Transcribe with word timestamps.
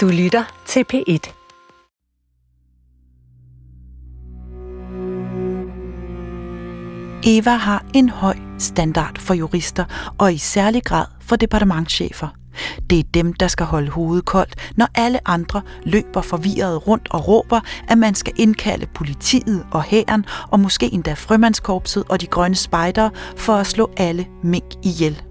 Du 0.00 0.08
lytter 0.08 0.62
til 0.66 0.84
P1. 0.92 1.32
Eva 7.26 7.50
har 7.50 7.84
en 7.94 8.08
høj 8.08 8.36
standard 8.58 9.18
for 9.18 9.34
jurister, 9.34 9.84
og 10.18 10.32
i 10.32 10.38
særlig 10.38 10.84
grad 10.84 11.06
for 11.20 11.36
departementschefer. 11.36 12.28
Det 12.90 12.98
er 12.98 13.02
dem, 13.14 13.32
der 13.32 13.48
skal 13.48 13.66
holde 13.66 13.90
hovedet 13.90 14.24
koldt, 14.24 14.72
når 14.76 14.88
alle 14.94 15.28
andre 15.28 15.62
løber 15.82 16.22
forvirret 16.22 16.86
rundt 16.86 17.08
og 17.10 17.28
råber, 17.28 17.60
at 17.88 17.98
man 17.98 18.14
skal 18.14 18.32
indkalde 18.36 18.86
politiet 18.94 19.66
og 19.72 19.82
hæren, 19.82 20.24
og 20.48 20.60
måske 20.60 20.92
endda 20.92 21.12
frømandskorpset 21.12 22.04
og 22.08 22.20
de 22.20 22.26
grønne 22.26 22.56
spejdere, 22.56 23.10
for 23.36 23.52
at 23.52 23.66
slå 23.66 23.90
alle 23.96 24.26
mink 24.42 24.74
ihjel. 24.84 25.22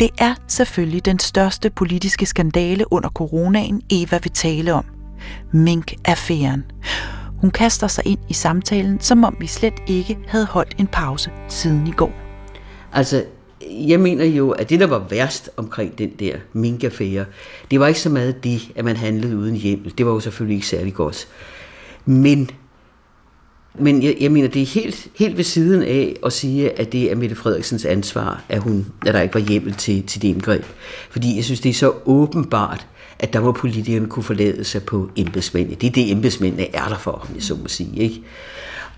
Det 0.00 0.10
er 0.18 0.34
selvfølgelig 0.48 1.04
den 1.04 1.18
største 1.18 1.70
politiske 1.70 2.26
skandale 2.26 2.92
under 2.92 3.08
coronaen, 3.08 3.82
Eva 3.90 4.18
vil 4.22 4.32
tale 4.32 4.74
om. 4.74 4.84
Mink-affæren. 5.52 6.64
Hun 7.40 7.50
kaster 7.50 7.86
sig 7.86 8.06
ind 8.06 8.18
i 8.28 8.32
samtalen, 8.32 9.00
som 9.00 9.24
om 9.24 9.36
vi 9.40 9.46
slet 9.46 9.74
ikke 9.86 10.18
havde 10.26 10.46
holdt 10.46 10.74
en 10.78 10.86
pause 10.86 11.30
siden 11.48 11.86
i 11.86 11.90
går. 11.90 12.12
Altså, 12.92 13.24
jeg 13.70 14.00
mener 14.00 14.24
jo, 14.24 14.50
at 14.50 14.70
det, 14.70 14.80
der 14.80 14.86
var 14.86 15.06
værst 15.10 15.50
omkring 15.56 15.98
den 15.98 16.10
der 16.18 16.36
minkaffære, 16.52 17.24
det 17.70 17.80
var 17.80 17.86
ikke 17.86 18.00
så 18.00 18.10
meget 18.10 18.44
det, 18.44 18.60
at 18.76 18.84
man 18.84 18.96
handlede 18.96 19.36
uden 19.36 19.56
hjemmel. 19.56 19.92
Det 19.98 20.06
var 20.06 20.12
jo 20.12 20.20
selvfølgelig 20.20 20.54
ikke 20.54 20.66
særlig 20.66 20.94
godt. 20.94 21.28
Men, 22.04 22.50
men 23.78 24.02
jeg, 24.02 24.16
jeg 24.20 24.32
mener, 24.32 24.48
det 24.48 24.62
er 24.62 24.66
helt, 24.66 25.08
helt 25.14 25.36
ved 25.36 25.44
siden 25.44 25.82
af 25.82 26.16
at 26.26 26.32
sige, 26.32 26.80
at 26.80 26.92
det 26.92 27.12
er 27.12 27.16
Mette 27.16 27.36
Frederiksens 27.36 27.84
ansvar, 27.84 28.42
at, 28.48 28.62
hun, 28.62 28.86
at 29.06 29.14
der 29.14 29.20
ikke 29.20 29.34
var 29.34 29.40
hjemmel 29.40 29.74
til, 29.74 30.02
til 30.06 30.22
det 30.22 30.28
indgreb. 30.28 30.64
Fordi 31.10 31.36
jeg 31.36 31.44
synes, 31.44 31.60
det 31.60 31.68
er 31.68 31.74
så 31.74 31.92
åbenbart, 32.04 32.86
at 33.18 33.32
der 33.32 33.40
må 33.40 33.52
politikerne 33.52 34.06
kunne 34.06 34.22
forlade 34.22 34.64
sig 34.64 34.82
på 34.82 35.10
embedsmændene. 35.16 35.76
Det 35.80 35.86
er 35.86 35.90
det, 35.90 36.10
embedsmændene 36.10 36.74
er 36.74 36.88
der 36.88 36.98
for, 36.98 37.10
om 37.10 37.28
jeg 37.34 37.42
så 37.42 37.54
må 37.54 37.68
sige. 37.68 38.02
Ikke? 38.02 38.22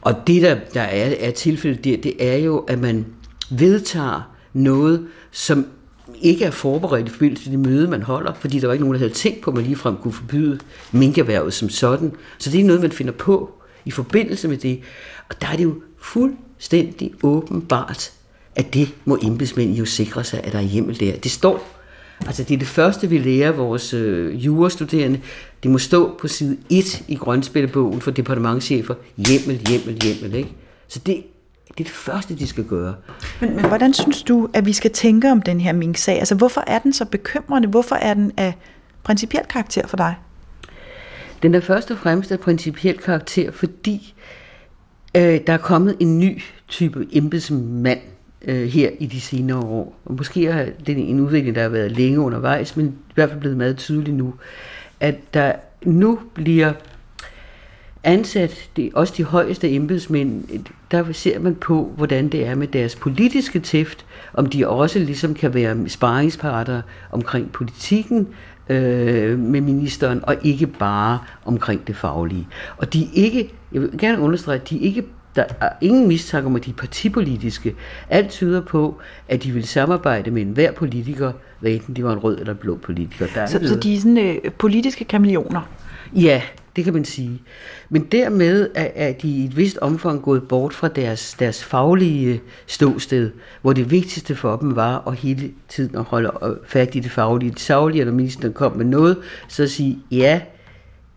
Og 0.00 0.26
det, 0.26 0.42
der, 0.42 0.56
der 0.74 0.80
er, 0.80 1.14
er 1.20 1.30
tilfældet 1.30 1.84
der, 1.84 1.96
det 1.96 2.14
er 2.18 2.36
jo, 2.36 2.58
at 2.58 2.78
man 2.78 3.06
vedtager 3.50 4.32
noget, 4.52 5.06
som 5.30 5.66
ikke 6.20 6.44
er 6.44 6.50
forberedt 6.50 7.06
i 7.06 7.10
forbindelse 7.10 7.50
med 7.50 7.58
det 7.58 7.72
møde, 7.72 7.88
man 7.88 8.02
holder, 8.02 8.34
fordi 8.34 8.58
der 8.58 8.66
var 8.66 8.72
ikke 8.72 8.84
nogen, 8.84 8.94
der 8.94 8.98
havde 8.98 9.12
tænkt 9.12 9.40
på, 9.40 9.50
at 9.50 9.56
man 9.56 9.64
ligefrem 9.64 9.96
kunne 9.96 10.12
forbyde 10.12 10.58
minkerhvervet 10.92 11.54
som 11.54 11.68
sådan. 11.68 12.12
Så 12.38 12.50
det 12.50 12.60
er 12.60 12.64
noget, 12.64 12.82
man 12.82 12.92
finder 12.92 13.12
på 13.12 13.61
i 13.84 13.90
forbindelse 13.90 14.48
med 14.48 14.56
det. 14.56 14.80
Og 15.28 15.40
der 15.40 15.46
er 15.46 15.56
det 15.56 15.64
jo 15.64 15.74
fuldstændig 15.98 17.12
åbenbart, 17.22 18.12
at 18.56 18.74
det 18.74 18.94
må 19.04 19.18
embedsmænd 19.22 19.74
jo 19.74 19.84
sikre 19.84 20.24
sig, 20.24 20.40
at 20.44 20.52
der 20.52 20.58
er 20.58 20.62
hjemmel 20.62 21.00
der. 21.00 21.16
Det 21.16 21.30
står 21.30 21.82
Altså 22.26 22.42
det 22.42 22.54
er 22.54 22.58
det 22.58 22.68
første, 22.68 23.08
vi 23.08 23.18
lærer 23.18 23.52
vores 23.52 23.94
øh, 23.94 24.44
jurastuderende. 24.44 25.20
Det 25.62 25.70
må 25.70 25.78
stå 25.78 26.16
på 26.20 26.28
side 26.28 26.56
1 26.70 27.04
i 27.08 27.14
grønspillebogen 27.14 28.00
for 28.00 28.10
departementchefer. 28.10 28.94
Hjemmel, 29.16 29.68
hjemmel, 29.68 30.02
hjemmel. 30.02 30.34
Ikke? 30.34 30.52
Så 30.88 30.98
det, 30.98 31.24
det 31.68 31.80
er 31.80 31.84
det 31.84 31.88
første, 31.88 32.38
de 32.38 32.46
skal 32.46 32.64
gøre. 32.64 32.94
Men, 33.40 33.56
men 33.56 33.64
hvordan 33.64 33.94
synes 33.94 34.22
du, 34.22 34.48
at 34.54 34.66
vi 34.66 34.72
skal 34.72 34.90
tænke 34.90 35.30
om 35.30 35.42
den 35.42 35.60
her 35.60 35.72
Mink-sag? 35.72 36.18
Altså 36.18 36.34
hvorfor 36.34 36.64
er 36.66 36.78
den 36.78 36.92
så 36.92 37.04
bekymrende? 37.04 37.68
Hvorfor 37.68 37.94
er 37.94 38.14
den 38.14 38.32
af 38.36 38.54
principiel 39.02 39.44
karakter 39.48 39.86
for 39.86 39.96
dig? 39.96 40.14
Den 41.42 41.54
er 41.54 41.60
først 41.60 41.90
og 41.90 41.98
fremmest 41.98 42.32
af 42.32 42.40
principiel 42.40 42.98
karakter, 42.98 43.50
fordi 43.50 44.14
øh, 45.16 45.40
der 45.46 45.52
er 45.52 45.58
kommet 45.58 45.96
en 46.00 46.18
ny 46.18 46.42
type 46.68 47.06
embedsmand 47.12 48.00
øh, 48.44 48.68
her 48.68 48.90
i 48.98 49.06
de 49.06 49.20
senere 49.20 49.58
år. 49.58 50.00
Og 50.04 50.14
måske 50.14 50.46
er 50.46 50.66
det 50.86 51.10
en 51.10 51.20
udvikling, 51.20 51.54
der 51.54 51.62
har 51.62 51.68
været 51.68 51.92
længe 51.92 52.20
undervejs, 52.20 52.76
men 52.76 52.86
i 52.86 53.12
hvert 53.14 53.28
fald 53.28 53.40
blevet 53.40 53.56
meget 53.56 53.76
tydelig 53.76 54.14
nu, 54.14 54.34
at 55.00 55.34
der 55.34 55.52
nu 55.84 56.18
bliver 56.34 56.72
ansat, 58.04 58.70
det, 58.76 58.90
også 58.94 59.14
de 59.16 59.24
højeste 59.24 59.70
embedsmænd, 59.70 60.44
der 60.90 61.12
ser 61.12 61.38
man 61.38 61.54
på, 61.54 61.92
hvordan 61.96 62.28
det 62.28 62.46
er 62.46 62.54
med 62.54 62.66
deres 62.66 62.96
politiske 62.96 63.60
tæft, 63.60 64.06
om 64.34 64.46
de 64.46 64.68
også 64.68 64.98
ligesom 64.98 65.34
kan 65.34 65.54
være 65.54 65.88
sparringsparter 65.88 66.82
omkring 67.10 67.52
politikken 67.52 68.28
øh, 68.68 69.38
med 69.38 69.60
ministeren, 69.60 70.20
og 70.22 70.36
ikke 70.42 70.66
bare 70.66 71.18
omkring 71.44 71.86
det 71.86 71.96
faglige. 71.96 72.48
Og 72.76 72.92
de 72.92 73.02
er 73.02 73.08
ikke, 73.14 73.52
jeg 73.72 73.80
vil 73.80 73.90
gerne 73.98 74.20
understrege, 74.20 74.60
de 74.70 74.76
er 74.76 74.80
ikke 74.80 75.04
der 75.36 75.44
er 75.60 75.68
ingen 75.80 76.08
mistanke 76.08 76.46
om, 76.46 76.56
at 76.56 76.64
de 76.64 76.70
er 76.70 76.74
partipolitiske. 76.74 77.74
Alt 78.08 78.30
tyder 78.30 78.60
på, 78.60 78.98
at 79.28 79.42
de 79.42 79.52
vil 79.52 79.66
samarbejde 79.66 80.30
med 80.30 80.42
enhver 80.42 80.72
politiker, 80.72 81.32
hvad 81.60 81.70
enten 81.70 81.96
de 81.96 82.04
var 82.04 82.12
en 82.12 82.18
rød 82.18 82.38
eller 82.38 82.54
blå 82.54 82.76
politiker. 82.76 83.26
Der 83.34 83.40
er 83.40 83.46
så, 83.46 83.60
så 83.68 83.76
de 83.76 83.94
er 83.94 83.98
sådan 83.98 84.18
øh, 84.18 84.52
politiske 84.58 85.04
kameleoner? 85.04 85.60
Ja, 86.14 86.42
det 86.76 86.84
kan 86.84 86.92
man 86.92 87.04
sige. 87.04 87.42
Men 87.88 88.02
dermed 88.02 88.70
er, 88.74 88.88
er 88.94 89.12
de 89.12 89.28
i 89.28 89.44
et 89.44 89.56
vist 89.56 89.78
omfang 89.78 90.22
gået 90.22 90.48
bort 90.48 90.74
fra 90.74 90.88
deres, 90.88 91.34
deres 91.38 91.64
faglige 91.64 92.40
ståsted, 92.66 93.30
hvor 93.62 93.72
det 93.72 93.90
vigtigste 93.90 94.34
for 94.34 94.56
dem 94.56 94.76
var 94.76 95.08
at 95.08 95.14
hele 95.14 95.50
tiden 95.68 95.96
at 95.96 96.02
holde 96.02 96.30
øh, 96.42 96.56
fat 96.66 96.94
i 96.94 97.00
det 97.00 97.10
faglige. 97.10 97.50
Det 97.50 97.60
saglige, 97.60 98.04
når 98.04 98.12
ministeren 98.12 98.54
kom 98.54 98.76
med 98.76 98.84
noget, 98.84 99.18
så 99.48 99.62
at 99.62 99.70
sige, 99.70 99.98
ja, 100.10 100.40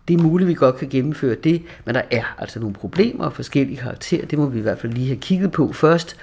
det 0.08 0.14
er 0.14 0.22
muligt, 0.22 0.46
at 0.46 0.48
vi 0.48 0.54
godt 0.54 0.76
kan 0.76 0.88
gennemføre 0.88 1.34
det, 1.34 1.62
men 1.84 1.94
der 1.94 2.02
er 2.10 2.36
altså 2.38 2.60
nogle 2.60 2.74
problemer 2.74 3.24
af 3.24 3.32
forskellige 3.32 3.76
karakterer. 3.76 4.26
Det 4.26 4.38
må 4.38 4.46
vi 4.46 4.58
i 4.58 4.62
hvert 4.62 4.78
fald 4.78 4.92
lige 4.92 5.06
have 5.06 5.20
kigget 5.20 5.52
på 5.52 5.72
først. 5.72 6.16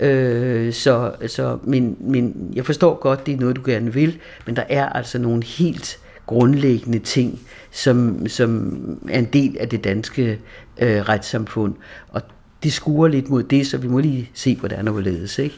Øh, 0.00 0.72
så, 0.72 1.12
så, 1.26 1.58
men, 1.62 1.96
men 2.00 2.52
jeg 2.54 2.66
forstår 2.66 2.94
godt, 2.94 3.26
det 3.26 3.34
er 3.34 3.38
noget, 3.38 3.56
du 3.56 3.62
gerne 3.64 3.92
vil, 3.92 4.18
men 4.46 4.56
der 4.56 4.64
er 4.68 4.88
altså 4.88 5.18
nogle 5.18 5.44
helt 5.44 5.98
grundlæggende 6.26 6.98
ting, 6.98 7.40
som, 7.70 8.28
som 8.28 8.78
er 9.08 9.18
en 9.18 9.28
del 9.32 9.56
af 9.60 9.68
det 9.68 9.84
danske 9.84 10.38
øh, 10.78 11.00
retssamfund. 11.00 11.74
Og 12.08 12.22
det 12.62 12.72
skuer 12.72 13.08
lidt 13.08 13.30
mod 13.30 13.42
det, 13.42 13.66
så 13.66 13.78
vi 13.78 13.88
må 13.88 13.98
lige 13.98 14.30
se, 14.34 14.56
hvordan 14.56 14.86
det 14.86 15.04
ledes, 15.04 15.38
ikke? 15.38 15.54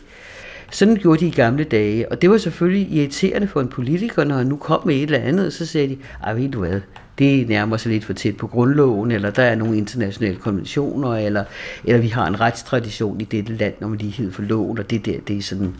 Sådan 0.70 0.96
gjorde 0.96 1.20
de 1.20 1.26
i 1.26 1.30
gamle 1.30 1.64
dage, 1.64 2.12
og 2.12 2.22
det 2.22 2.30
var 2.30 2.38
selvfølgelig 2.38 2.92
irriterende 2.92 3.48
for 3.48 3.60
en 3.60 3.68
politiker, 3.68 4.24
når 4.24 4.36
han 4.36 4.46
nu 4.46 4.56
kom 4.56 4.86
med 4.86 4.94
et 4.94 5.02
eller 5.02 5.18
andet, 5.18 5.52
så 5.52 5.66
sagde 5.66 5.88
de, 5.88 5.96
ej 6.24 6.34
ved 6.34 6.48
du 6.48 6.58
hvad, 6.58 6.80
det 7.18 7.48
nærmer 7.48 7.76
sig 7.76 7.92
lidt 7.92 8.04
for 8.04 8.12
tæt 8.12 8.36
på 8.36 8.46
grundloven, 8.46 9.10
eller 9.10 9.30
der 9.30 9.42
er 9.42 9.54
nogle 9.54 9.78
internationale 9.78 10.36
konventioner, 10.36 11.16
eller, 11.16 11.44
eller 11.84 12.00
vi 12.00 12.08
har 12.08 12.26
en 12.26 12.40
retstradition 12.40 13.20
i 13.20 13.24
dette 13.24 13.52
land 13.52 13.74
om 13.80 13.92
lighed 13.92 14.32
for 14.32 14.42
loven, 14.42 14.78
og 14.78 14.90
det 14.90 15.06
der, 15.06 15.20
det 15.28 15.38
er 15.38 15.42
sådan... 15.42 15.74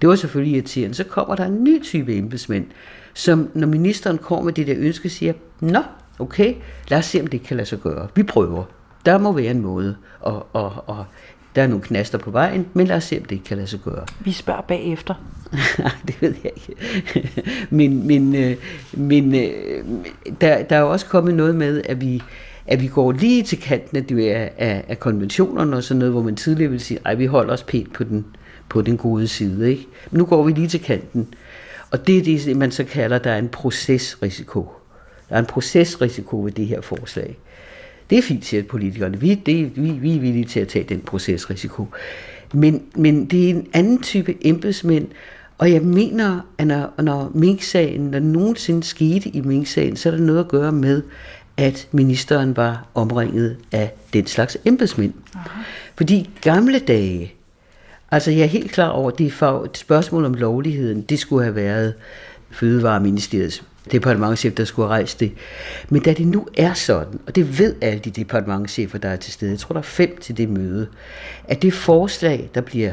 Det 0.00 0.08
var 0.08 0.14
selvfølgelig 0.14 0.54
irriterende. 0.54 0.94
Så 0.94 1.04
kommer 1.04 1.34
der 1.34 1.44
en 1.44 1.64
ny 1.64 1.82
type 1.82 2.16
embedsmænd, 2.16 2.66
som 3.14 3.50
når 3.54 3.66
ministeren 3.66 4.18
kommer 4.18 4.44
med 4.44 4.52
det 4.52 4.66
der 4.66 4.74
ønske, 4.78 5.08
siger, 5.08 5.32
nå, 5.60 5.82
okay, 6.18 6.54
lad 6.88 6.98
os 6.98 7.04
se, 7.04 7.20
om 7.20 7.26
det 7.26 7.42
kan 7.42 7.56
lade 7.56 7.68
sig 7.68 7.78
gøre. 7.78 8.08
Vi 8.14 8.22
prøver. 8.22 8.64
Der 9.06 9.18
må 9.18 9.32
være 9.32 9.50
en 9.50 9.60
måde 9.60 9.96
at, 10.26 10.34
at, 10.54 10.64
at 10.88 10.94
der 11.56 11.62
er 11.62 11.66
nogle 11.66 11.82
knaster 11.82 12.18
på 12.18 12.30
vejen, 12.30 12.66
men 12.74 12.86
lad 12.86 12.96
os 12.96 13.04
se, 13.04 13.18
om 13.18 13.24
det 13.24 13.44
kan 13.44 13.56
lade 13.56 13.66
sig 13.66 13.80
gøre. 13.80 14.04
Vi 14.20 14.32
spørger 14.32 14.60
bagefter. 14.60 15.14
det 16.06 16.22
ved 16.22 16.34
jeg 16.44 16.52
ikke. 16.56 17.30
men 17.76 18.06
men, 18.06 18.34
øh, 18.34 18.56
men 18.92 19.34
øh, 19.34 19.84
der, 20.40 20.62
der 20.62 20.76
er 20.76 20.82
også 20.82 21.06
kommet 21.06 21.34
noget 21.34 21.54
med, 21.54 21.82
at 21.84 22.00
vi, 22.00 22.22
at 22.66 22.82
vi 22.82 22.86
går 22.86 23.12
lige 23.12 23.42
til 23.42 23.60
kanten 23.60 23.96
af, 23.96 24.50
af, 24.58 24.84
af, 24.88 25.00
konventionerne 25.00 25.76
og 25.76 25.82
sådan 25.82 25.98
noget, 25.98 26.12
hvor 26.12 26.22
man 26.22 26.36
tidligere 26.36 26.70
vil 26.70 26.80
sige, 26.80 26.98
at 27.04 27.18
vi 27.18 27.26
holder 27.26 27.52
os 27.52 27.62
pænt 27.62 27.92
på 27.92 28.04
den, 28.04 28.26
på 28.70 28.82
den 28.82 28.96
gode 28.96 29.28
side. 29.28 29.70
Ikke? 29.70 29.86
Men 30.10 30.18
nu 30.18 30.24
går 30.24 30.42
vi 30.42 30.52
lige 30.52 30.68
til 30.68 30.82
kanten. 30.82 31.34
Og 31.90 32.06
det 32.06 32.18
er 32.18 32.22
det, 32.22 32.56
man 32.56 32.70
så 32.70 32.84
kalder, 32.84 33.18
der 33.18 33.30
er 33.30 33.38
en 33.38 33.48
procesrisiko. 33.48 34.68
Der 35.28 35.34
er 35.34 35.38
en 35.38 35.46
procesrisiko 35.46 36.42
ved 36.44 36.52
det 36.52 36.66
her 36.66 36.80
forslag. 36.80 37.38
Det 38.10 38.18
er 38.18 38.22
fint, 38.22 38.44
siger 38.44 38.62
politikerne. 38.62 39.20
Vi, 39.20 39.34
det, 39.34 39.76
vi, 39.76 39.90
vi 39.90 40.16
er 40.16 40.20
villige 40.20 40.44
til 40.44 40.60
at 40.60 40.68
tage 40.68 40.84
den 40.88 41.00
procesrisiko. 41.00 41.86
Men, 42.54 42.82
men 42.96 43.26
det 43.26 43.46
er 43.46 43.50
en 43.50 43.66
anden 43.72 44.02
type 44.02 44.46
embedsmænd, 44.46 45.08
og 45.58 45.72
jeg 45.72 45.82
mener, 45.82 46.40
at 46.58 46.66
når, 46.66 46.94
når 47.02 47.30
Mink-sagen, 47.34 48.00
når 48.00 48.18
nogensinde 48.18 48.82
skete 48.82 49.28
i 49.28 49.40
Mink-sagen, 49.40 49.96
så 49.96 50.08
er 50.08 50.16
der 50.16 50.20
noget 50.20 50.40
at 50.40 50.48
gøre 50.48 50.72
med, 50.72 51.02
at 51.56 51.88
ministeren 51.92 52.56
var 52.56 52.86
omringet 52.94 53.56
af 53.72 53.92
den 54.12 54.26
slags 54.26 54.58
embedsmænd. 54.64 55.12
Aha. 55.34 55.62
Fordi 55.96 56.30
gamle 56.40 56.78
dage, 56.78 57.34
altså 58.10 58.30
jeg 58.30 58.40
er 58.40 58.46
helt 58.46 58.72
klar 58.72 58.88
over, 58.88 59.10
at 59.10 59.18
det 59.18 59.32
er 59.40 59.62
et 59.64 59.78
spørgsmål 59.78 60.24
om 60.24 60.34
lovligheden, 60.34 61.02
det 61.02 61.18
skulle 61.18 61.44
have 61.44 61.56
været 61.56 61.94
Fødevareministeriets 62.50 63.62
departementchef, 63.92 64.54
der 64.54 64.64
skulle 64.64 64.88
have 64.88 64.96
rejst 64.96 65.20
det. 65.20 65.32
Men 65.88 66.02
da 66.02 66.12
det 66.12 66.26
nu 66.26 66.46
er 66.56 66.74
sådan, 66.74 67.20
og 67.26 67.36
det 67.36 67.58
ved 67.58 67.74
alle 67.80 68.00
de 68.00 68.10
departementchefer, 68.10 68.98
der 68.98 69.08
er 69.08 69.16
til 69.16 69.32
stede, 69.32 69.50
jeg 69.50 69.58
tror, 69.58 69.72
der 69.72 69.80
er 69.80 69.84
fem 69.84 70.16
til 70.20 70.36
det 70.36 70.48
møde, 70.48 70.86
at 71.44 71.62
det 71.62 71.72
forslag, 71.72 72.50
der 72.54 72.60
bliver 72.60 72.92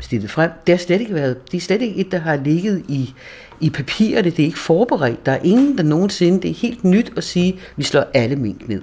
stillet 0.00 0.30
frem, 0.30 0.50
det 0.66 0.72
har 0.72 0.78
slet 0.78 1.00
ikke 1.00 1.14
været, 1.14 1.52
det 1.52 1.56
er 1.56 1.60
slet 1.60 1.82
ikke 1.82 1.96
et, 1.96 2.12
der 2.12 2.18
har 2.18 2.36
ligget 2.36 2.84
i, 2.88 3.14
i 3.60 3.70
papirerne, 3.70 4.30
det 4.30 4.38
er 4.38 4.46
ikke 4.46 4.58
forberedt. 4.58 5.26
Der 5.26 5.32
er 5.32 5.40
ingen, 5.44 5.78
der 5.78 5.84
nogensinde, 5.84 6.42
det 6.42 6.50
er 6.50 6.54
helt 6.54 6.84
nyt 6.84 7.12
at 7.16 7.24
sige, 7.24 7.52
at 7.52 7.58
vi 7.76 7.82
slår 7.82 8.04
alle 8.14 8.36
mink 8.36 8.68
ned. 8.68 8.82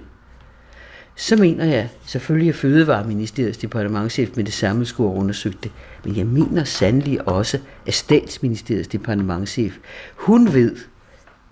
Så 1.22 1.36
mener 1.36 1.66
jeg 1.66 1.90
selvfølgelig, 2.06 2.50
at 2.50 2.56
Fødevareministeriets 2.56 3.58
departementchef 3.58 4.30
med 4.36 4.44
det 4.44 4.54
samme 4.54 4.86
skulle 4.86 5.10
have 5.10 5.20
undersøgt 5.20 5.64
det. 5.64 5.72
Men 6.06 6.18
jeg 6.18 6.26
mener 6.26 6.64
sandelig 6.64 7.28
også, 7.28 7.60
at 7.88 7.94
statsministeriets 7.94 8.88
departementchef, 8.88 9.78
hun 10.16 10.54
ved, 10.54 10.76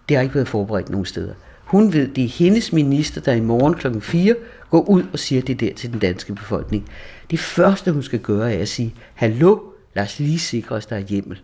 det 0.10 0.18
har 0.18 0.22
ikke 0.22 0.36
været 0.36 0.48
forberedt 0.48 0.90
nogen 0.90 1.06
steder. 1.06 1.34
Hun 1.64 1.94
ved, 1.94 2.08
det 2.08 2.24
er 2.24 2.28
hendes 2.28 2.74
minister, 2.74 3.22
der 3.22 3.34
i 3.34 3.40
morgen 3.40 3.74
klokken 3.74 4.02
4 4.02 4.36
går 4.70 4.90
ud 4.90 5.04
og 5.14 5.20
siger 5.20 5.42
det 5.42 5.60
der 5.60 5.74
til 5.74 5.92
den 5.92 6.00
danske 6.00 6.36
befolkning. 6.36 6.90
Det 7.32 7.40
første, 7.40 7.92
hun 7.92 8.04
skal 8.04 8.20
gøre, 8.20 8.54
er 8.54 8.62
at 8.62 8.68
sige, 8.68 8.96
hallo, 9.14 9.60
lad 9.96 10.04
os 10.04 10.20
lige 10.20 10.40
sikre 10.40 10.76
os, 10.76 10.86
der 10.86 10.96
er 10.96 11.00
hjemmel. 11.00 11.40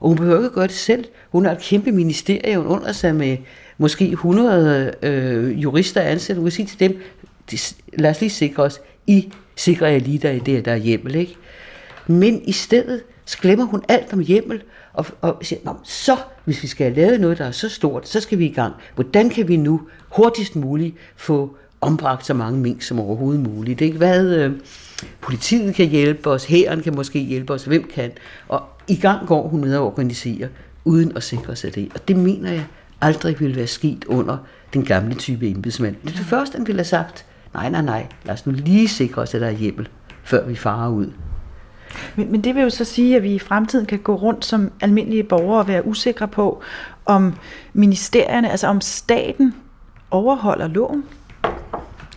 Og 0.00 0.08
hun 0.08 0.16
behøver 0.16 0.36
ikke 0.36 0.46
at 0.46 0.52
gøre 0.52 0.66
det 0.66 0.74
selv. 0.74 1.04
Hun 1.32 1.44
har 1.44 1.52
et 1.52 1.60
kæmpe 1.60 1.92
ministerium 1.92 2.66
under 2.66 2.92
sig 2.92 3.14
med 3.14 3.36
måske 3.78 4.04
100 4.10 4.92
øh, 5.02 5.62
jurister 5.62 6.00
ansat. 6.00 6.36
Hun 6.36 6.44
kan 6.44 6.52
sige 6.52 6.66
til 6.66 6.80
dem, 6.80 7.00
lad 7.92 8.10
os 8.10 8.20
lige 8.20 8.30
sikre 8.30 8.62
os, 8.62 8.80
I 9.06 9.32
sikrer 9.56 9.88
jeg 9.88 10.00
lige 10.00 10.18
der 10.18 10.30
i 10.30 10.38
det, 10.38 10.64
der 10.64 10.72
er 10.72 10.76
hjemmel. 10.76 11.14
Ikke? 11.14 11.36
Men 12.06 12.42
i 12.44 12.52
stedet 12.52 13.02
så 13.24 13.38
glemmer 13.38 13.64
hun 13.64 13.82
alt 13.88 14.12
om 14.12 14.20
hjemmel, 14.20 14.62
og, 14.92 15.06
og 15.20 15.38
siger, 15.42 15.80
så 15.84 16.16
hvis 16.44 16.62
vi 16.62 16.68
skal 16.68 16.86
have 16.86 16.96
lavet 16.96 17.20
noget, 17.20 17.38
der 17.38 17.44
er 17.44 17.50
så 17.50 17.68
stort, 17.68 18.08
så 18.08 18.20
skal 18.20 18.38
vi 18.38 18.46
i 18.46 18.52
gang. 18.52 18.74
Hvordan 18.94 19.30
kan 19.30 19.48
vi 19.48 19.56
nu 19.56 19.80
hurtigst 20.08 20.56
muligt 20.56 20.96
få 21.16 21.56
ombragt 21.80 22.26
så 22.26 22.34
mange 22.34 22.60
mink 22.60 22.82
som 22.82 23.00
overhovedet 23.00 23.40
muligt? 23.42 23.78
Det 23.78 23.84
er 23.84 23.86
ikke 23.86 23.98
hvad 23.98 24.36
øh, 24.36 24.52
politiet 25.20 25.74
kan 25.74 25.88
hjælpe 25.88 26.30
os, 26.30 26.44
hæren 26.44 26.82
kan 26.82 26.94
måske 26.94 27.18
hjælpe 27.18 27.52
os, 27.52 27.64
hvem 27.64 27.90
kan. 27.94 28.10
Og 28.48 28.62
i 28.88 28.96
gang 28.96 29.26
går 29.26 29.48
hun 29.48 29.60
med 29.60 29.74
at 29.74 29.80
organisere, 29.80 30.48
uden 30.84 31.16
at 31.16 31.22
sikre 31.22 31.56
sig 31.56 31.74
det. 31.74 31.88
Og 31.94 32.08
det 32.08 32.16
mener 32.16 32.52
jeg 32.52 32.66
aldrig 33.00 33.40
ville 33.40 33.56
være 33.56 33.66
sket 33.66 34.04
under 34.04 34.36
den 34.74 34.84
gamle 34.84 35.14
type 35.14 35.50
embedsmand. 35.50 35.96
Det 36.02 36.12
er 36.12 36.16
det 36.16 36.26
første, 36.26 36.56
han 36.56 36.66
ville 36.66 36.78
have 36.78 36.84
sagt. 36.84 37.26
Nej, 37.54 37.70
nej, 37.70 37.82
nej, 37.82 38.06
lad 38.24 38.34
os 38.34 38.46
nu 38.46 38.52
lige 38.52 38.88
sikre 38.88 39.22
os, 39.22 39.34
at 39.34 39.40
der 39.40 39.46
er 39.46 39.50
hjemmel, 39.50 39.88
før 40.22 40.46
vi 40.46 40.56
farer 40.56 40.90
ud. 40.90 41.10
Men, 42.16 42.32
men 42.32 42.44
det 42.44 42.54
vil 42.54 42.62
jo 42.62 42.70
så 42.70 42.84
sige, 42.84 43.16
at 43.16 43.22
vi 43.22 43.34
i 43.34 43.38
fremtiden 43.38 43.86
kan 43.86 43.98
gå 43.98 44.14
rundt 44.14 44.44
som 44.44 44.72
almindelige 44.80 45.22
borgere 45.22 45.58
og 45.58 45.68
være 45.68 45.86
usikre 45.86 46.28
på, 46.28 46.62
om 47.06 47.34
ministerierne, 47.72 48.50
altså 48.50 48.66
om 48.66 48.80
staten 48.80 49.54
overholder 50.10 50.68
loven? 50.68 51.04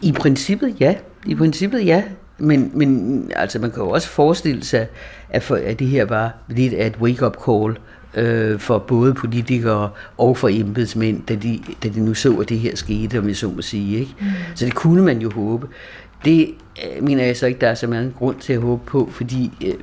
I 0.02 0.12
princippet 0.12 0.76
ja. 0.82 0.96
I 1.26 1.36
princippet 1.36 1.86
ja. 1.86 2.04
Men, 2.38 2.72
men 2.74 3.32
altså, 3.36 3.60
man 3.60 3.72
kan 3.72 3.84
jo 3.84 3.90
også 3.90 4.08
forestille 4.08 4.64
sig, 4.64 4.88
at, 5.30 5.44
for, 5.44 5.56
at 5.56 5.80
det 5.80 5.88
her 5.88 6.06
var 6.06 6.34
lidt 6.48 6.74
af 6.74 6.88
et 6.88 6.98
wake-up 6.98 7.36
call 7.46 7.78
øh, 8.14 8.60
for 8.60 8.78
både 8.78 9.14
politikere 9.14 9.90
og 10.18 10.38
for 10.38 10.48
embedsmænd, 10.48 11.22
da 11.28 11.36
de, 11.36 11.60
da 11.84 11.90
de 11.90 12.00
nu 12.00 12.14
så, 12.14 12.34
at 12.34 12.50
det 12.50 12.60
her 12.60 12.76
skete, 12.76 13.20
om 13.20 13.28
jeg 13.28 13.36
så 13.36 13.50
må 13.50 13.62
sige. 13.62 14.00
Ikke? 14.00 14.16
Mm. 14.20 14.26
Så 14.56 14.66
det 14.66 14.74
kunne 14.74 15.02
man 15.02 15.20
jo 15.20 15.32
håbe. 15.32 15.68
Det 16.26 16.54
øh, 16.84 17.04
mener 17.04 17.26
jeg 17.26 17.38
så 17.38 17.46
ikke, 17.46 17.62
der 17.62 17.68
er 17.70 17.76
så 17.76 17.88
meget 17.88 18.14
grund 18.18 18.36
til 18.40 18.54
at 18.54 18.62
håbe 18.62 18.86
på, 18.86 19.10
fordi 19.12 19.52
øh, 19.66 19.74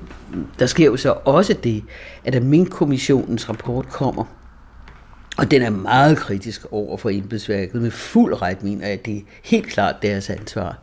der 0.58 0.66
sker 0.66 0.84
jo 0.84 0.96
så 0.96 1.14
også 1.24 1.54
det, 1.64 1.84
at 2.24 2.32
da 2.32 2.40
Mink-kommissionens 2.40 3.48
rapport 3.48 3.88
kommer, 3.88 4.24
og 5.38 5.50
den 5.50 5.62
er 5.62 5.70
meget 5.70 6.18
kritisk 6.18 6.66
over 6.70 6.96
for 6.96 7.10
embedsværket, 7.10 7.82
med 7.82 7.90
fuld 7.90 8.42
ret 8.42 8.62
mener 8.62 8.86
jeg, 8.86 8.92
at 8.92 9.06
det 9.06 9.16
er 9.16 9.20
helt 9.44 9.66
klart 9.66 9.94
deres 10.02 10.30
ansvar. 10.30 10.78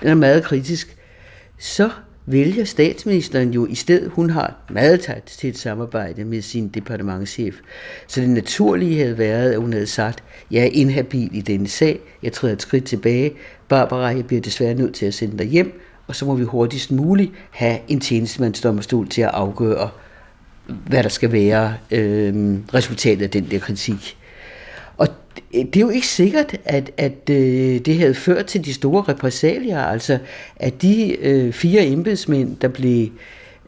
Den 0.00 0.08
er 0.08 0.14
meget 0.14 0.44
kritisk. 0.44 0.96
Så 1.58 1.90
vælger 2.32 2.64
statsministeren 2.64 3.50
jo 3.50 3.66
i 3.66 3.74
stedet, 3.74 4.10
hun 4.10 4.30
har 4.30 4.54
meget 4.70 5.00
tæt 5.00 5.22
til 5.26 5.50
et 5.50 5.58
samarbejde 5.58 6.24
med 6.24 6.42
sin 6.42 6.68
departementchef. 6.68 7.56
Så 8.06 8.20
det 8.20 8.28
naturlige 8.28 8.98
havde 8.98 9.18
været, 9.18 9.52
at 9.52 9.60
hun 9.60 9.72
havde 9.72 9.86
sagt, 9.86 10.24
jeg 10.50 10.62
er 10.62 10.70
inhabil 10.72 11.30
i 11.32 11.40
denne 11.40 11.68
sag, 11.68 12.00
jeg 12.22 12.32
træder 12.32 12.54
et 12.54 12.62
skridt 12.62 12.84
tilbage, 12.84 13.32
Barbara, 13.68 14.06
jeg 14.06 14.26
bliver 14.26 14.42
desværre 14.42 14.74
nødt 14.74 14.94
til 14.94 15.06
at 15.06 15.14
sende 15.14 15.38
dig 15.38 15.46
hjem, 15.46 15.80
og 16.06 16.16
så 16.16 16.24
må 16.24 16.34
vi 16.34 16.44
hurtigst 16.44 16.90
muligt 16.90 17.32
have 17.50 17.78
en 17.88 18.00
tjenestemandsdommerstol 18.00 19.08
til 19.08 19.22
at 19.22 19.30
afgøre, 19.32 19.90
hvad 20.86 21.02
der 21.02 21.08
skal 21.08 21.32
være 21.32 21.74
øh, 21.90 22.58
resultatet 22.74 23.22
af 23.22 23.30
den 23.30 23.50
der 23.50 23.58
kritik. 23.58 24.16
Øh, 25.54 25.64
det 25.64 25.76
er 25.76 25.80
jo 25.80 25.88
ikke 25.88 26.06
sikkert, 26.06 26.56
at, 26.64 26.90
at 26.96 27.30
øh, 27.30 27.78
det 27.78 27.98
havde 27.98 28.14
ført 28.14 28.46
til 28.46 28.64
de 28.64 28.74
store 28.74 29.02
repressalier, 29.08 29.80
altså 29.80 30.18
at 30.56 30.82
de 30.82 31.16
øh, 31.20 31.52
fire 31.52 31.86
embedsmænd, 31.86 32.56
der 32.56 32.68
blev 32.68 33.08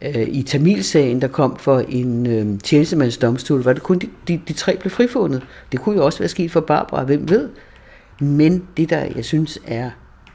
øh, 0.03 0.29
i 0.29 0.43
Tamilsagen, 0.43 1.21
der 1.21 1.29
kom 1.29 1.57
for 1.57 1.79
en 1.89 2.27
øh, 2.27 2.59
tjenestemandsdomstol, 2.59 3.63
var 3.63 3.73
det 3.73 3.83
kun 3.83 3.99
de, 3.99 4.09
de, 4.29 4.41
de 4.49 4.53
tre 4.53 4.77
blev 4.77 4.91
frifundet. 4.91 5.43
Det 5.73 5.81
kunne 5.81 5.97
jo 5.97 6.05
også 6.05 6.19
være 6.19 6.29
sket 6.29 6.51
for 6.51 6.61
Barbara, 6.61 7.05
hvem 7.05 7.29
ved. 7.29 7.49
Men 8.21 8.67
det, 8.77 8.91
der 8.91 9.07
jeg 9.17 9.25
synes 9.25 9.59
er 9.67 9.91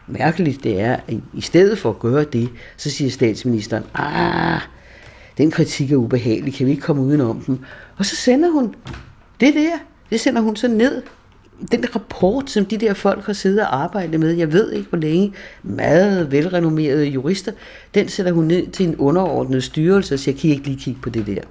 mærkeligt, 0.08 0.64
det 0.64 0.80
er, 0.80 0.94
at 1.08 1.16
i 1.34 1.42
stedet 1.42 1.78
for 1.78 1.90
at 1.90 2.00
gøre 2.00 2.24
det, 2.24 2.50
så 2.78 2.90
siger 2.90 3.12
statsministeren, 3.12 3.84
ah, 3.94 4.62
den 5.38 5.52
kritik 5.52 5.92
er 5.92 5.96
ubehagelig, 5.96 6.54
kan 6.54 6.66
vi 6.66 6.72
ikke 6.72 6.84
komme 6.84 7.02
udenom 7.02 7.40
den? 7.40 7.66
Og 7.98 8.06
så 8.06 8.16
sender 8.16 8.52
hun 8.52 8.76
det 9.40 9.54
der, 9.54 9.78
det 10.10 10.20
sender 10.20 10.42
hun 10.42 10.56
så 10.56 10.68
ned. 10.68 11.02
Den 11.72 11.86
rapport, 11.96 12.50
som 12.50 12.66
de 12.66 12.78
der 12.78 12.94
folk 12.94 13.26
har 13.26 13.34
siddet 13.34 13.60
og 13.60 13.84
arbejdet 13.84 14.20
med, 14.20 14.32
jeg 14.32 14.54
ved 14.54 14.72
ikke 14.72 14.90
hvor 14.90 14.98
længe, 14.98 15.34
meget 15.64 16.32
velrenommerede 16.32 17.06
jurister, 17.06 17.52
den 17.94 18.08
sætter 18.08 18.32
hun 18.32 18.46
ned 18.46 18.68
til 18.68 18.88
en 18.88 18.96
underordnet 18.96 19.64
styrelse, 19.64 20.18
så 20.18 20.32
jeg 20.32 20.40
kan 20.40 20.50
ikke 20.50 20.64
lige 20.64 20.80
kigge 20.80 21.02
på 21.02 21.10
det 21.10 21.28
der. 21.28 21.42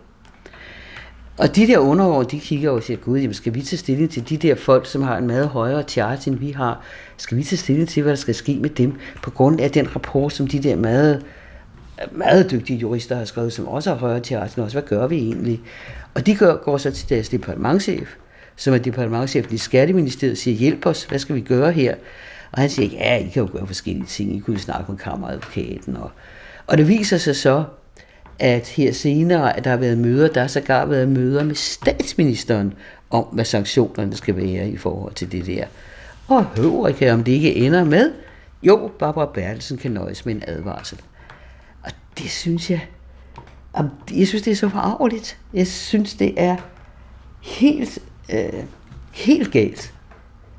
Og 1.39 1.57
de 1.57 1.67
der 1.67 1.79
underordnede, 1.79 2.31
de 2.31 2.41
kigger 2.41 2.71
og 2.71 2.83
siger, 2.83 2.97
gud, 2.97 3.19
jamen 3.19 3.35
skal 3.35 3.55
vi 3.55 3.63
tage 3.63 3.79
stilling 3.79 4.11
til 4.11 4.29
de 4.29 4.37
der 4.37 4.55
folk, 4.55 4.87
som 4.87 5.03
har 5.03 5.19
en 5.19 5.27
meget 5.27 5.49
højere 5.49 5.83
charge, 5.83 6.31
end 6.31 6.39
vi 6.39 6.51
har? 6.51 6.81
Skal 7.17 7.39
vi 7.39 7.43
tage 7.43 7.59
stilling 7.59 7.89
til, 7.89 8.03
hvad 8.03 8.11
der 8.13 8.17
skal 8.17 8.35
ske 8.35 8.59
med 8.61 8.71
dem, 8.71 8.93
på 9.23 9.31
grund 9.31 9.61
af 9.61 9.71
den 9.71 9.97
rapport, 9.97 10.33
som 10.33 10.47
de 10.47 10.63
der 10.63 10.77
meget, 10.77 11.23
meget 12.13 12.51
dygtige 12.51 12.79
jurister 12.79 13.17
har 13.17 13.25
skrevet, 13.25 13.53
som 13.53 13.69
også 13.69 13.91
har 13.91 13.97
højere 13.97 14.25
charge, 14.25 14.63
også 14.63 14.75
hvad 14.75 14.89
gør 14.89 15.07
vi 15.07 15.17
egentlig? 15.17 15.61
Og 16.15 16.27
de 16.27 16.37
går, 16.37 16.65
går 16.65 16.77
så 16.77 16.91
til 16.91 17.09
deres 17.09 17.29
departementchef, 17.29 18.15
som 18.57 18.75
er 18.75 18.79
departementchefen 18.79 19.55
i 19.55 19.59
Skatteministeriet, 19.59 20.39
siger, 20.39 20.57
hjælp 20.57 20.87
os, 20.87 21.05
hvad 21.05 21.19
skal 21.19 21.35
vi 21.35 21.41
gøre 21.41 21.73
her? 21.73 21.95
Og 22.53 22.61
han 22.61 22.71
siger, 22.71 22.89
ja, 22.93 23.17
I 23.17 23.29
kan 23.29 23.43
jo 23.43 23.49
gøre 23.53 23.67
forskellige 23.67 24.07
ting, 24.07 24.37
I 24.37 24.39
kunne 24.39 24.59
snakke 24.59 24.93
med 24.93 24.99
kammeradvokaten. 24.99 25.97
Og, 25.97 26.11
og 26.67 26.79
det 26.79 26.89
viser 26.89 27.19
sig 27.19 27.37
så, 27.37 27.65
at 28.39 28.69
her 28.69 28.93
senere, 28.93 29.57
at 29.57 29.65
der 29.65 29.71
har 29.71 29.77
været 29.77 29.99
møder, 29.99 30.29
der 30.29 30.41
har 30.41 30.49
sågar 30.49 30.85
været 30.85 31.09
møder 31.09 31.45
med 31.45 31.55
statsministeren 31.55 32.75
om, 33.11 33.25
hvad 33.25 33.45
sanktionerne 33.45 34.17
skal 34.17 34.37
være 34.37 34.69
i 34.69 34.77
forhold 34.77 35.15
til 35.15 35.33
det 35.33 35.47
der. 35.47 35.65
Og 36.29 36.45
hører 36.45 37.13
om 37.13 37.25
det 37.25 37.33
ikke 37.33 37.55
ender 37.55 37.85
med, 37.85 38.13
jo, 38.63 38.91
Barbara 38.99 39.27
Bertelsen 39.35 39.79
kan 39.79 39.91
nøjes 39.91 40.27
med 40.27 40.35
en 40.35 40.43
advarsel. 40.47 41.01
Og 41.83 41.91
det 42.19 42.31
synes 42.31 42.71
jeg, 42.71 42.81
jeg 44.15 44.27
synes, 44.27 44.43
det 44.43 44.51
er 44.51 44.57
så 44.57 44.69
forarveligt. 44.69 45.39
Jeg 45.55 45.67
synes, 45.67 46.15
det 46.15 46.35
er 46.37 46.57
helt, 47.43 47.99
øh, 48.33 48.63
helt 49.13 49.53
galt. 49.53 49.93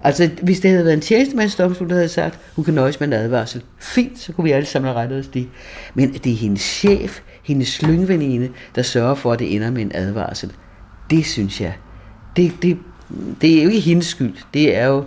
Altså, 0.04 0.30
hvis 0.42 0.60
det 0.60 0.72
havde 0.72 0.86
været 0.86 0.94
en 0.94 1.02
tjenestemandsdomstol, 1.02 1.90
der 1.90 1.96
havde 1.96 2.10
sagt, 2.10 2.40
hun 2.56 2.66
kan 2.66 2.74
nøjes 2.74 3.00
med 3.00 3.08
en 3.08 3.14
advarsel, 3.14 3.64
fint, 3.80 4.20
så 4.20 4.34
kunne 4.34 4.44
vi 4.44 4.52
alle 4.52 4.66
sammen 4.66 4.88
have 4.88 5.02
rettet 5.02 5.20
os 5.20 5.28
det. 5.28 5.48
Men 5.94 6.14
det 6.14 6.32
er 6.32 6.36
hendes 6.36 6.62
chef, 6.62 7.22
hendes 7.44 7.68
slyngveninde, 7.68 8.50
der 8.76 8.82
sørger 8.82 9.16
for, 9.16 9.34
at 9.34 9.40
det 9.40 9.56
ender 9.56 9.72
med 9.72 9.82
en 9.82 9.92
advarsel. 9.94 10.52
Det 11.10 11.26
synes 11.26 11.62
jeg, 11.62 11.74
det, 12.36 12.54
det, 12.62 12.78
det 13.42 13.60
er 13.60 13.64
jo 13.64 13.70
ikke 13.70 13.80
hendes 13.80 14.06
skyld. 14.06 14.36
Det 14.54 14.76
er 14.76 14.86
jo 14.86 15.06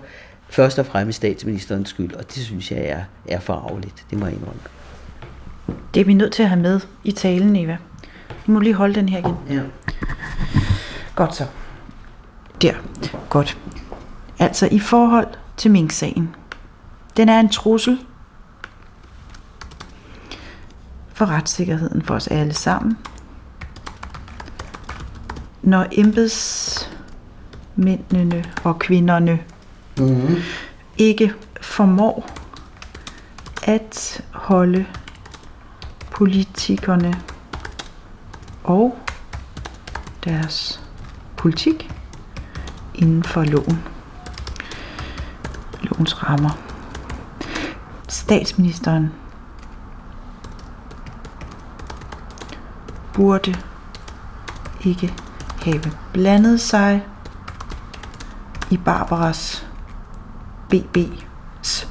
først 0.48 0.78
og 0.78 0.86
fremmest 0.86 1.16
statsministerens 1.16 1.88
skyld, 1.88 2.14
og 2.14 2.34
det 2.34 2.42
synes 2.42 2.70
jeg 2.70 2.80
er, 2.80 3.02
er 3.28 3.40
forarveligt. 3.40 4.04
Det 4.10 4.18
må 4.18 4.26
jeg 4.26 4.34
indrømme. 4.34 4.60
Det 5.94 6.00
er 6.00 6.04
vi 6.04 6.14
nødt 6.14 6.32
til 6.32 6.42
at 6.42 6.48
have 6.48 6.60
med 6.60 6.80
i 7.04 7.12
talen, 7.12 7.56
Eva. 7.56 7.76
Vi 8.46 8.52
må 8.52 8.60
lige 8.60 8.74
holde 8.74 8.94
den 8.94 9.08
her 9.08 9.18
igen. 9.18 9.34
Ja. 9.50 9.60
Godt 11.14 11.36
så. 11.36 11.44
Der. 12.62 12.74
Godt. 13.28 13.58
Altså 14.38 14.68
i 14.70 14.78
forhold 14.78 15.26
til 15.56 15.70
Mink-sagen. 15.70 16.34
Den 17.16 17.28
er 17.28 17.40
en 17.40 17.48
trussel 17.48 17.98
for 21.08 21.26
retssikkerheden 21.26 22.02
for 22.02 22.14
os 22.14 22.28
alle 22.28 22.54
sammen. 22.54 22.98
Når 25.62 25.86
embedsmændene 25.92 28.44
og 28.64 28.78
kvinderne 28.78 29.38
mm-hmm. 29.98 30.36
ikke 30.98 31.34
formår 31.60 32.30
at 33.62 34.24
holde 34.30 34.86
politikerne 36.10 37.14
og 38.64 38.98
deres 40.24 40.80
politik 41.36 41.90
inden 43.00 43.22
for 43.22 43.44
loven. 43.44 43.82
Lovens 45.80 46.22
rammer. 46.22 46.58
Statsministeren 48.08 49.12
burde 53.14 53.54
ikke 54.84 55.14
have 55.64 55.92
blandet 56.12 56.60
sig 56.60 57.06
i 58.70 58.76
Barbaras 58.76 59.66
BB's 60.74 61.88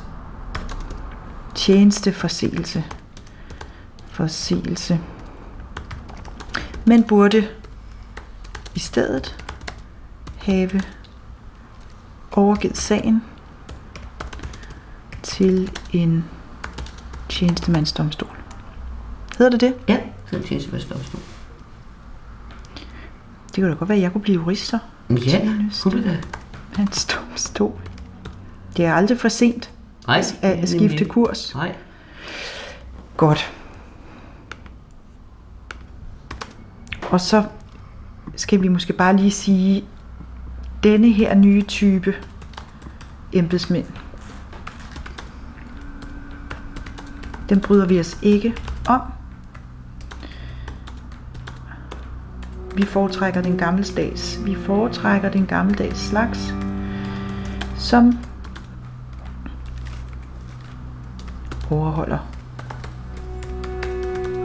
tjenesteforseelse. 1.56 2.84
Forseelse. 4.12 5.00
Men 6.86 7.04
burde 7.04 7.48
i 8.75 8.80
stedet 8.80 9.46
have 10.38 10.82
overgivet 12.39 12.77
sagen 12.77 13.24
til 15.24 15.72
en 15.93 16.25
tjenestemandsdomstol. 17.29 18.38
Hedder 19.38 19.50
det 19.51 19.62
det? 19.62 19.75
Ja, 19.88 19.98
er 20.31 20.38
det 20.38 20.46
tjenestemandsdomstol. 20.46 21.22
Det 23.55 23.63
kunne 23.63 23.69
da 23.69 23.75
godt 23.75 23.89
være, 23.89 23.98
at 23.98 24.01
jeg 24.01 24.12
kunne 24.12 24.22
blive 24.22 24.36
jurist 24.36 24.65
så. 24.65 24.79
Ja, 25.10 25.53
kunne 25.84 25.98
det 25.98 26.05
da. 26.05 26.17
Hans 26.75 27.05
domstol. 27.05 27.79
Det 28.77 28.86
er 28.86 28.93
aldrig 28.93 29.19
for 29.19 29.29
sent 29.29 29.72
Nej, 30.08 30.24
at 30.41 30.69
skifte 30.69 31.05
kurs. 31.05 31.55
Nej. 31.55 31.75
Godt. 33.17 33.53
Og 37.10 37.22
så 37.22 37.43
skal 38.36 38.62
vi 38.62 38.67
måske 38.67 38.93
bare 38.93 39.15
lige 39.15 39.31
sige, 39.31 39.86
denne 40.83 41.12
her 41.12 41.36
nye 41.36 41.62
type 41.62 42.15
embedsmænd, 43.33 43.86
den 47.50 47.59
bryder 47.59 47.86
vi 47.86 48.00
os 48.00 48.17
ikke 48.21 48.55
om. 48.88 49.01
Vi 52.75 52.86
foretrækker 52.86 53.41
den 53.41 53.57
gammeldags. 53.57 54.39
Vi 54.45 54.55
foretrækker 54.55 55.29
den 55.29 55.45
gammeldags 55.45 56.00
slags, 56.00 56.53
som 57.75 58.13
overholder 61.71 62.17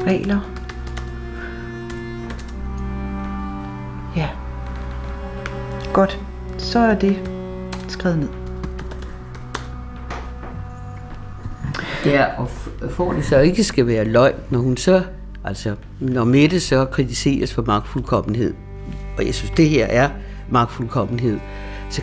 regler. 0.07 0.54
Godt. 5.95 6.21
Så 6.59 6.79
er 6.79 6.95
det 6.95 7.17
skrevet 7.89 8.19
ned. 8.19 8.29
Ja, 12.07 12.25
og 12.39 12.49
for 12.91 13.13
det 13.13 13.25
så 13.25 13.39
ikke 13.39 13.65
skal 13.65 13.87
være 13.87 14.05
løgn, 14.05 14.35
når 14.51 14.59
hun 14.59 14.77
så, 14.77 15.03
altså, 15.45 15.75
når 16.01 16.25
Mette 16.25 16.61
så 16.61 16.85
kritiseres 16.85 17.55
for 17.55 17.63
magtfuldkommenhed, 17.63 18.55
og 19.19 19.27
jeg 19.27 19.35
synes, 19.35 19.51
det 19.51 19.69
her 19.69 19.87
er 19.87 20.11
magtfuldkommenhed, 20.51 21.39
så, 21.91 22.03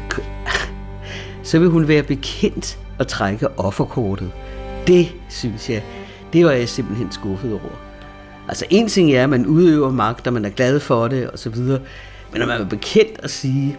så 1.44 1.60
vil 1.60 1.70
hun 1.70 1.88
være 1.88 2.04
bekendt 2.04 2.80
at 3.00 3.08
trække 3.08 3.60
offerkortet. 3.60 4.32
Det, 4.88 5.12
synes 5.30 5.70
jeg, 5.70 5.84
det 6.34 6.46
var 6.46 6.52
jeg 6.52 6.70
simpelthen 6.70 7.12
skuffet 7.12 7.54
over. 7.54 7.80
Altså, 8.48 8.66
en 8.70 8.88
ting 8.88 9.12
er, 9.12 9.24
at 9.24 9.30
man 9.30 9.46
udøver 9.46 9.92
magt, 9.92 10.28
og 10.28 10.34
man 10.34 10.46
er 10.46 10.50
glad 10.50 10.80
for 10.80 11.08
det, 11.08 11.30
og 11.30 11.40
så 11.40 11.50
videre. 11.50 11.80
Men 12.32 12.40
når 12.40 12.48
man 12.48 12.62
er 12.62 12.66
bekendt 12.66 13.20
at 13.24 13.32
sige, 13.32 13.78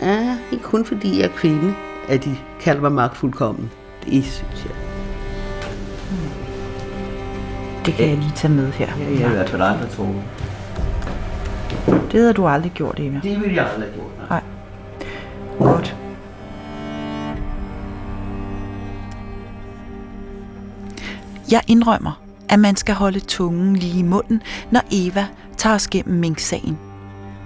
ah, 0.00 0.36
ikke 0.52 0.64
kun 0.64 0.84
fordi 0.84 1.18
jeg 1.18 1.24
er 1.24 1.36
kvinde, 1.36 1.74
at 2.08 2.24
de 2.24 2.36
kalder 2.60 2.80
mig 2.80 2.92
magtfuldkommen, 2.92 3.70
det 4.04 4.24
synes 4.24 4.64
jeg. 4.64 4.74
Det 7.86 7.94
kan 7.94 8.08
jeg 8.08 8.16
lige 8.16 8.32
tage 8.36 8.52
med 8.52 8.72
her. 8.72 8.88
Ja, 8.98 9.10
jeg 9.10 9.18
har 9.18 9.30
i 9.30 9.36
hvert 9.36 9.48
fald 9.50 9.62
aldrig 9.62 9.90
troet. 9.90 10.22
Det 12.12 12.20
havde 12.20 12.32
du 12.32 12.46
aldrig 12.46 12.72
gjort, 12.72 13.00
Eva. 13.00 13.20
Det 13.22 13.40
ville 13.40 13.56
jeg 13.56 13.66
aldrig 13.66 13.88
have 13.88 13.94
gjort. 13.94 14.30
nej. 14.30 14.40
Nej. 15.60 15.72
Godt. 15.72 15.96
Jeg 21.50 21.60
indrømmer, 21.66 22.22
at 22.48 22.58
man 22.58 22.76
skal 22.76 22.94
holde 22.94 23.20
tungen 23.20 23.76
lige 23.76 23.98
i 23.98 24.02
munden, 24.02 24.42
når 24.70 24.80
Eva 24.92 25.26
tager 25.56 25.74
os 25.74 25.88
gennem 25.88 26.18
Mink-sagen. 26.20 26.78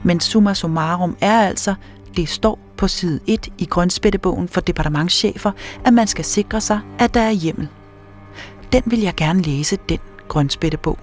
Men 0.03 0.21
summa 0.21 0.55
summarum 0.55 1.17
er 1.21 1.41
altså, 1.41 1.75
det 2.17 2.29
står 2.29 2.59
på 2.77 2.89
side 2.89 3.21
1 3.27 3.49
i 3.59 3.65
grønspættebogen 3.65 4.49
for 4.49 4.61
departementschefer, 4.61 5.53
at 5.85 5.95
man 5.95 6.07
skal 6.07 6.25
sikre 6.25 6.61
sig, 6.61 6.81
at 6.99 7.15
der 7.15 7.21
er 7.21 7.31
hjemmel. 7.31 7.69
Den 8.73 8.83
vil 8.87 9.01
jeg 9.01 9.15
gerne 9.15 9.43
læse, 9.43 9.79
den 9.89 9.99
grønspættebog. 10.29 10.99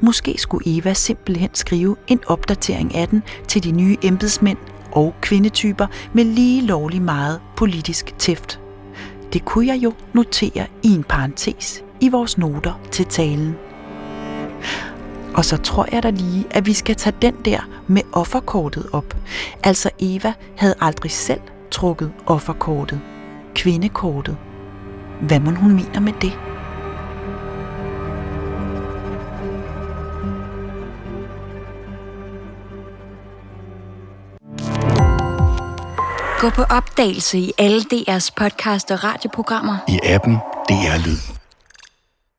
Måske 0.00 0.34
skulle 0.38 0.78
Eva 0.78 0.94
simpelthen 0.94 1.50
skrive 1.54 1.96
en 2.08 2.20
opdatering 2.26 2.94
af 2.94 3.08
den 3.08 3.22
til 3.48 3.64
de 3.64 3.72
nye 3.72 3.96
embedsmænd 4.02 4.58
og 4.92 5.14
kvindetyper 5.20 5.86
med 6.12 6.24
lige 6.24 6.66
lovlig 6.66 7.02
meget 7.02 7.40
politisk 7.56 8.18
tæft. 8.18 8.60
Det 9.32 9.44
kunne 9.44 9.66
jeg 9.66 9.76
jo 9.76 9.92
notere 10.12 10.66
i 10.82 10.88
en 10.88 11.04
parentes 11.04 11.84
i 12.00 12.08
vores 12.08 12.38
noter 12.38 12.80
til 12.90 13.06
talen. 13.06 13.56
Og 15.34 15.44
så 15.44 15.56
tror 15.56 15.88
jeg 15.92 16.02
da 16.02 16.10
lige, 16.10 16.46
at 16.50 16.66
vi 16.66 16.72
skal 16.72 16.94
tage 16.96 17.16
den 17.22 17.34
der 17.44 17.60
med 17.86 18.02
offerkortet 18.12 18.86
op. 18.92 19.16
Altså 19.64 19.90
Eva 19.98 20.32
havde 20.56 20.74
aldrig 20.80 21.10
selv 21.10 21.40
trukket 21.70 22.12
offerkortet. 22.26 23.00
Kvindekortet. 23.54 24.36
Hvad 25.20 25.40
må 25.40 25.50
hun 25.50 25.74
mener 25.74 26.00
med 26.00 26.12
det? 26.12 26.32
Gå 36.40 36.50
på 36.50 36.62
opdagelse 36.62 37.38
i 37.38 37.52
alle 37.58 37.80
DR's 37.80 38.30
podcast 38.36 38.90
og 38.90 39.04
radioprogrammer. 39.04 39.76
i 39.88 39.98
appen 40.04 40.34
DR 40.68 41.06
Lyd. 41.06 41.31